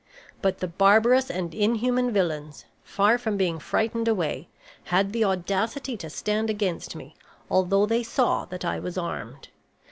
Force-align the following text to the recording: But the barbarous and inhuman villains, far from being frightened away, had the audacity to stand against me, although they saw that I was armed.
But 0.41 0.57
the 0.61 0.67
barbarous 0.67 1.29
and 1.29 1.53
inhuman 1.53 2.11
villains, 2.11 2.65
far 2.83 3.19
from 3.19 3.37
being 3.37 3.59
frightened 3.59 4.07
away, 4.07 4.47
had 4.85 5.13
the 5.13 5.23
audacity 5.23 5.95
to 5.97 6.09
stand 6.09 6.49
against 6.49 6.95
me, 6.95 7.15
although 7.51 7.85
they 7.85 8.01
saw 8.01 8.45
that 8.45 8.65
I 8.65 8.79
was 8.79 8.97
armed. 8.97 9.49